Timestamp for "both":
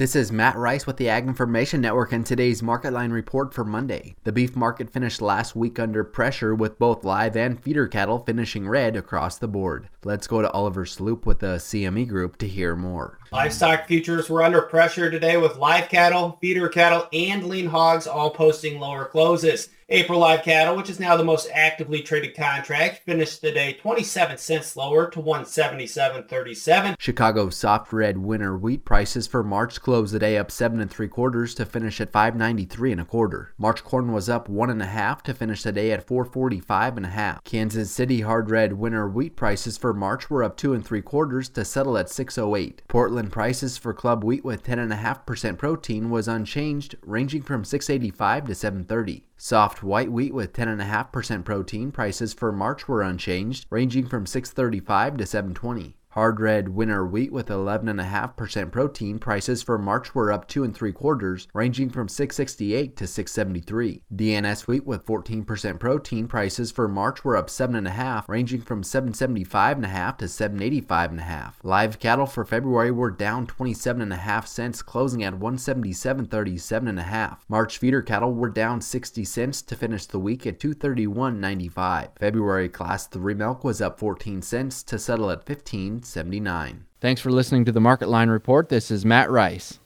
6.78-7.04